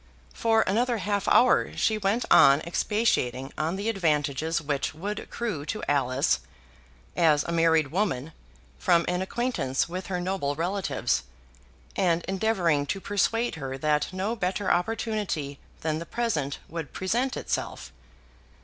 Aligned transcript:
For 0.33 0.61
another 0.63 0.97
half 0.97 1.27
hour 1.27 1.77
she 1.77 1.99
went 1.99 2.25
on 2.31 2.61
expatiating 2.61 3.53
on 3.55 3.75
the 3.75 3.87
advantages 3.87 4.59
which 4.59 4.95
would 4.95 5.19
accrue 5.19 5.63
to 5.67 5.83
Alice 5.87 6.39
as 7.15 7.43
a 7.43 7.51
married 7.51 7.91
woman 7.91 8.33
from 8.79 9.05
an 9.07 9.21
acquaintance 9.21 9.87
with 9.87 10.07
her 10.07 10.19
noble 10.19 10.55
relatives, 10.55 11.21
and 11.95 12.23
endeavouring 12.25 12.87
to 12.87 12.99
persuade 12.99 13.53
her 13.61 13.77
that 13.77 14.11
no 14.11 14.35
better 14.35 14.71
opportunity 14.71 15.59
than 15.81 15.99
the 15.99 16.07
present 16.07 16.57
would 16.67 16.93
present 16.93 17.37
itself. 17.37 17.91